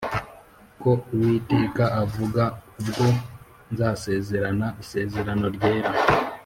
ko 0.81 0.91
uwiteka 1.13 1.83
avuga 2.03 2.43
ubwo 2.79 3.05
nzasezerana 3.71 4.67
isezerano 4.81 5.45
ryera 5.57 5.89